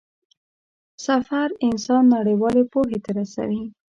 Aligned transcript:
سفر 1.05 1.47
انسان 1.67 2.03
نړيوالې 2.15 2.63
پوهې 2.71 2.99
ته 3.05 3.11
رسوي. 3.19 3.63